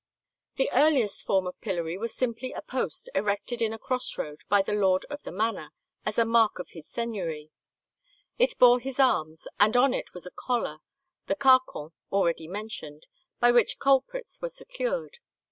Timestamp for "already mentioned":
12.11-13.05